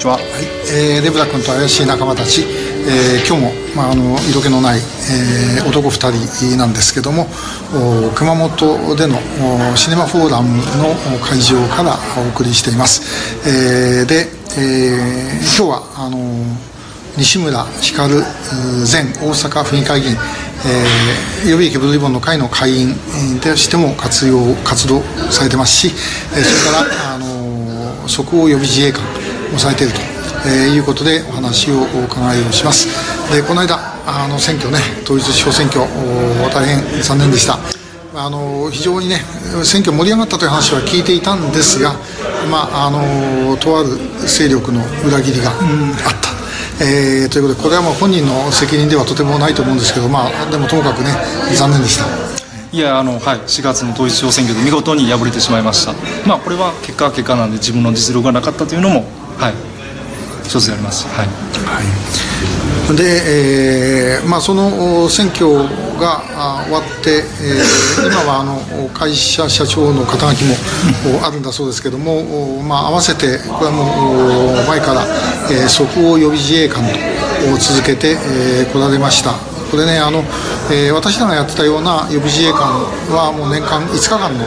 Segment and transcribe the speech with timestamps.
[0.00, 0.24] ちは、はい。
[0.72, 7.26] えー、デブラ君と怪しい仲間たち、えー、今日も、まあ、あの色気のない、えー、男2人なんですけども
[8.16, 9.20] 熊本での
[9.76, 13.04] シネマフォーラムの会場からお送りしています、
[13.46, 14.26] えー、で、
[14.56, 16.18] えー、今日はあの
[17.18, 18.14] 西村光
[18.90, 20.16] 前大阪府議会議員、
[20.64, 22.94] えー、予備役ブルーリボンの会の会員
[23.42, 25.94] としても活用活動されてますし、
[26.34, 29.19] えー、それからあの即応予備自衛官
[29.52, 30.00] もされていると
[30.46, 32.88] えー、いうことでお話をお伺いをします。
[33.34, 33.76] でこの間
[34.06, 35.80] あの選挙ね統一地方選挙
[36.50, 37.58] 大変残念でした。
[38.14, 39.20] あの非常にね
[39.64, 41.92] 選挙盛り上がったという話は聞いていたんですが、
[42.50, 43.88] まあ、あのとある
[44.26, 45.56] 勢力の裏切りがあっ
[46.78, 51.12] た、えー、ということでこれはもう本人の責任ではとてもないと思うんですけど、まあ、でもともかくね
[51.54, 52.04] 残念でした。
[52.72, 55.92] いやあの、はい、4月の統一地方選挙で見事に敗れてしまいました、
[56.28, 59.04] まあ、これは結果は結果なんで自分の実力がなかったというのも、
[59.38, 59.54] はい、
[60.44, 61.06] 一つあります。
[61.08, 61.26] はい。
[61.26, 65.46] はい、で、えー、まあその選挙
[65.98, 66.22] が
[66.64, 70.54] 終わって、えー、今はあの会社社長の肩書きも
[71.26, 75.04] あるんだそうですけども、まあ合わせてこれはもう前から、
[75.50, 79.34] えー、即応予備自衛官と続けて、えー、来られました。
[79.70, 80.18] これねあの、
[80.72, 82.82] えー、私らがやってたような予備自衛官
[83.14, 84.44] はもう年間5日間の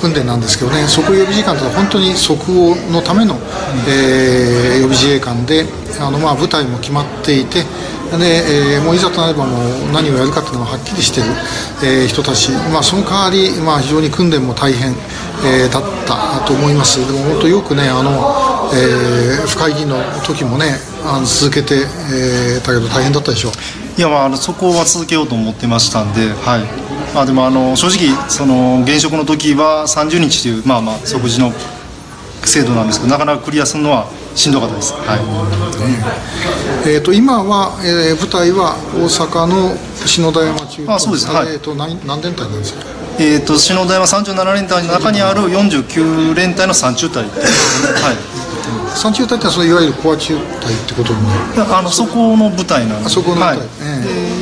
[0.00, 3.38] 訓練なんですけどね即予備時間というのは本当に即応のための、
[3.88, 5.64] えー、予備自衛官で
[6.00, 7.64] あの、まあ、部隊も決まっていて
[8.18, 11.30] で、えー、もういざとなればもう何をやるかというのがはっきりしている、
[11.82, 14.92] えー、人たち、まあ、その代わり、まあ、非常に訓練も大変、
[15.44, 17.00] えー、だったと思います。
[17.00, 18.10] でも本当よくねあの、
[18.74, 23.52] えー、深い議の時もねあの続けて、えー、だけど大変だったでしょう。
[23.98, 26.91] いやまああのそこは続けようと思ってましたんで、はい。
[27.14, 31.52] まあ、でもあの正直その現職の時は30日というまあまあ即時の
[32.44, 35.20] 制度なんですけどなかなかクリアするのはしんどかったです、はい。
[36.90, 39.76] えーと、今は、えー、舞台は大阪の
[40.06, 41.52] 篠田山中あそうです、はい。
[41.52, 42.84] えーと、何何連隊なんですか？
[43.20, 47.24] えーと、篠田山37連隊の中にある49連隊の3中隊。
[47.28, 48.16] はい。
[48.96, 51.76] 三中隊ってそのいわゆるコア中隊ってことになる？
[51.76, 53.14] あのそこの部隊なんです。
[53.14, 53.68] そこの部隊、はい。
[53.82, 54.41] えー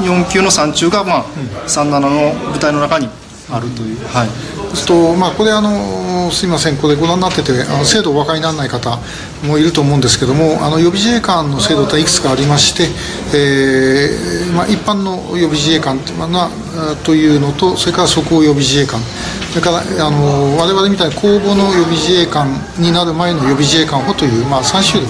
[0.00, 1.24] 4級の3中が、まあ
[1.66, 3.08] 37の部隊の中に
[3.50, 3.98] あるという。
[4.08, 4.28] はい。
[4.86, 8.98] とまあ、これあの、すみません、これご覧になってて、あの制度お分かりにならない方
[9.44, 12.88] もいると思うんですけども、あの予備自衛官の制度っていくつかありまして、
[13.34, 15.98] えーまあ、一般の予備自衛官
[17.04, 19.00] というのと、それから即応予備自衛官、
[19.50, 25.08] それからあの我々みたいに公募の予備自衛官になる前の予備自衛官補という、まあ、3種類、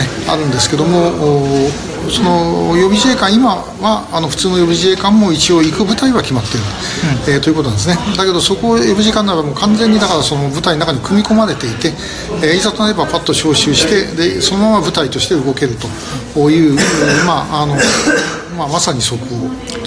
[0.00, 1.12] ね、あるんですけども、
[2.08, 6.66] その予備自衛官、今はあの普通の予備自衛官も一応行く部隊は決まっている、
[7.26, 11.92] うん、えー、ということなんですね、だけどそこを予備自衛官ならもう完全にだからその部隊の中に組み込まれていて、
[12.42, 15.88] えー、いざとなればパッと招集してで、そのまま部隊として動けると。
[16.50, 16.74] いう、
[17.26, 17.74] まああの
[18.56, 19.34] まあ、まさにそこと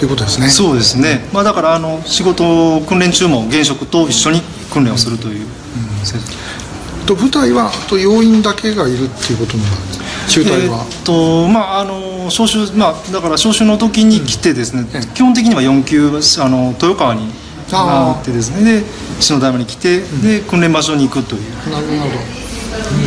[0.04, 0.50] いうことですね。
[0.50, 4.42] そうですね、まあ、だからあの仕事、訓練中も現職と一緒に
[4.72, 17.32] 訓練をするという、うん、と部隊はと要員だけがいるっていうことなんです中隊は、えー、とまああの招集まあだから招集の時に来てですね、うん、基本的には4級あの豊川に
[17.72, 18.84] あってですねで
[19.20, 21.72] 篠田山に来て、うん、で訓練場所に行くという。
[21.72, 22.44] なるほど。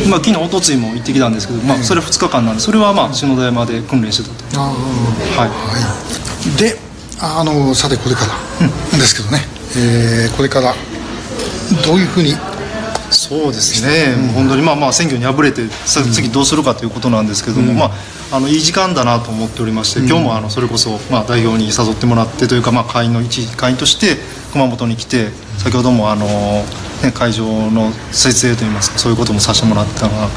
[0.09, 4.59] まあ、昨日おとついも行ってきたんですけど、まあ、それ2日間なんでそれはまあ篠田山で訓練してたと。
[4.61, 5.85] はい、は
[6.55, 6.77] い、で
[7.19, 9.39] あのさてこれからですけどね、
[9.75, 10.73] えー、これから
[11.85, 12.33] どういうふうに
[13.11, 17.91] そうですね、うん、本当にまあまあ選挙に敗れて次どうするかということなんですけども、うん、まあ、
[18.37, 24.17] あのいい時間だなと思っておりまして、今日もあのそれこそまあ代表に誘ってもらってというか、まあ、会員の一会員として
[24.51, 30.29] 熊本に来て先ほどもあの、ね、会場の設営といいますかそういうこともさせてもらったのが、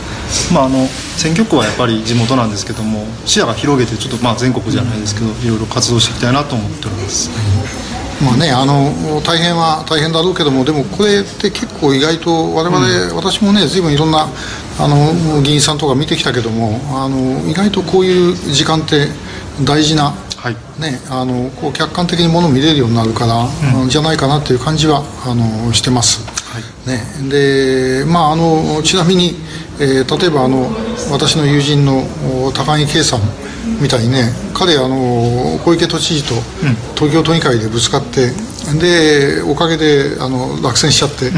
[0.52, 8.00] まあ、あの選挙区はやっぱり地元なんですけども視野が広げてちょっとまあ全国じゃないですけどいろいろ活動していきたいなと思っております。
[8.20, 14.28] まあね、あの大変は大変だろうけどもでもこれって結構意外と我々、うん、私もね随分いろんな
[14.78, 19.08] あの議員さんとか見てきたけどもあの意外とこういう時間って
[19.64, 20.55] 大事な、はい。
[20.81, 23.46] ね、あのこう客観的にものを見れるようになるから、
[23.82, 26.25] うん、じゃないかなっていう感じはあのしてます。
[26.50, 26.62] はい。
[26.88, 29.34] ね、でまああのちなみに、
[29.81, 30.71] えー、例えばあの
[31.11, 32.05] 私の友人の
[32.55, 33.21] 高木圭さん
[33.81, 36.35] みたいにね彼あの小池都知事と
[36.94, 38.31] 東京都議会でぶつかって、
[38.79, 41.31] でおかげであの落選しちゃって、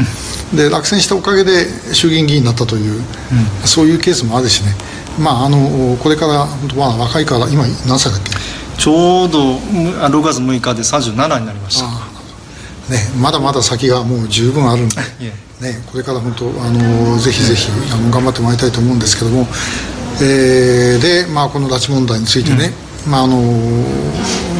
[0.55, 3.01] で落選したおかげで衆議院議員になったという、
[3.65, 4.75] そういうケースもあるしね。
[5.17, 8.31] まああのこれからまあ若いから今何歳だっけ？
[8.77, 11.85] ちょうど6月6日で37になりました
[12.89, 14.95] ね、まだまだ先がもう十分あるんで、
[15.61, 19.47] ね、これから本当あのぜひぜひあの頑張ってもらいたいと思うんですけども、
[20.21, 22.73] えー、で、まあ、この拉致問題についてね、
[23.05, 23.41] うん、まあ、あの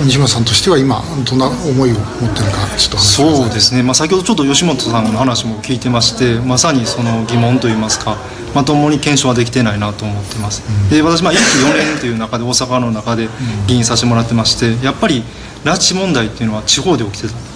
[0.06, 8.18] 西村さんとしては今どんな思いを持ってるかちょっとそうですね、まあ、先ほどちょっと吉本さんの話も聞いてましてまさにその疑問といいますか
[8.56, 13.28] まともに検証はできてないなと思ってます、うん、で私、まあ、1期4年という中で大阪の中で
[13.68, 15.24] 議員させてもらってましてやっぱり
[15.64, 17.53] 拉致問題っていうのは地方で起きてた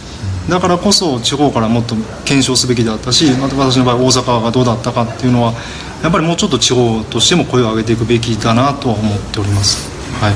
[0.50, 1.96] だからこそ地方からもっと
[2.26, 5.54] 検証すべきだったしまた私の場合大阪がどうだったかっていうのは
[6.02, 9.90] やっぱりもうちょっと地方としても声を上げていくべきだなとは思っております。
[10.22, 10.34] はい、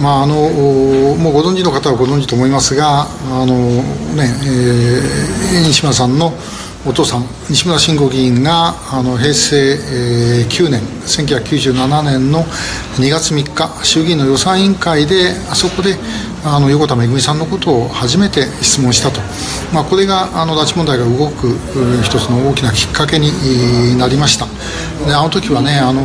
[0.00, 3.56] まあ、あのもうご存知の方はご存知と思いますがあの、
[4.14, 6.32] ねえー、西村さんの
[6.84, 12.42] お父さん西村慎吾議員があの平成、えー、9年1997年の
[12.96, 15.96] 2月3日衆議院の予算委員会であそこで
[16.44, 19.20] あの横田めぐみさんのことを初めて質問したと、
[19.72, 21.56] まあ、これがあの拉致問題が動く
[22.02, 24.46] 一つの大きなきっかけになりました。
[25.06, 26.02] であの時はねあの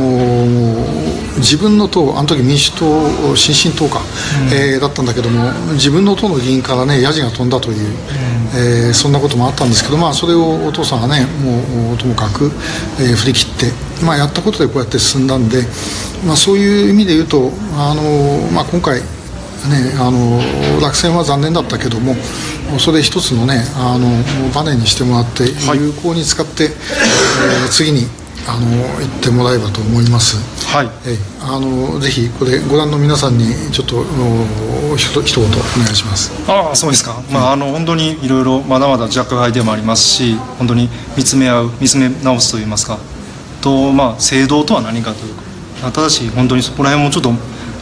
[1.38, 12.46] 自分の党あの時民主党新進党か、うん、えー、だったんだけども自分の党の議員からねヤジが飛んだという、うん、えー、そんなこともあったんですけど、まあ、それをお父さんがねもうともかく、
[13.00, 15.62] えー、振り切って、まあ、やったことでこうやって進んだんで、
[16.26, 19.00] まあ、そういう意味で言うとあの、まあ、今回
[19.66, 20.40] ね、あの
[20.80, 22.14] 落選は残念だったけども
[22.78, 24.08] それ一つのねあの
[24.54, 25.44] バネにしてもらって
[25.74, 28.06] 有効に使って、はい、えー、次に
[28.48, 28.66] あの
[29.00, 30.38] 行ってもらえばと思います。
[30.66, 30.88] はい。
[31.06, 34.02] えあのぜひこれご覧の皆さんにちょっと
[34.96, 36.32] ひと一言お願いします。
[36.50, 37.20] ああそうですか。
[37.30, 42.98] まああの本当にいろいろまだまだ若輩でもありますし、本当に見つめ合う見つめ直すと言いますか、
[43.60, 45.34] とまあ制度とは何かという
[45.82, 47.30] か、ただし本当にそこら辺もちょっと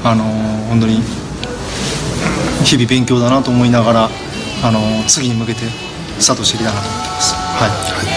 [0.02, 0.24] あの
[0.68, 1.00] 本当に
[2.66, 4.10] 日々勉強だなと思いながら
[4.66, 5.70] あの次に向けて
[6.18, 7.30] スタートしていきたいなと思ってます。
[7.38, 7.70] はい。
[7.70, 8.10] はい、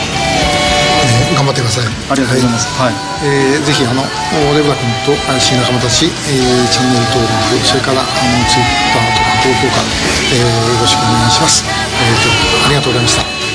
[1.06, 1.86] えー、頑張ってください。
[1.86, 2.66] ありがとうございます。
[2.74, 2.94] はい。
[2.94, 8.10] はい、えー、ぜひあのレブラ君と怪しい仲間たち、えー、チャンネル登録それからあの
[8.50, 9.86] ツイッターとか高評価、
[10.34, 11.62] えー、よろしくお願いします。
[11.62, 13.49] えー、今日ありがとうございました。